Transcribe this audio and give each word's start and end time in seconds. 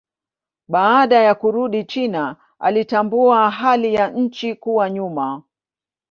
Baada 0.67 1.15
ya 1.15 1.35
kurudi 1.35 1.83
China 1.83 2.35
alitambua 2.59 3.49
hali 3.51 3.93
ya 3.93 4.09
nchi 4.11 4.55
kuwa 4.55 4.89
nyuma. 4.89 5.43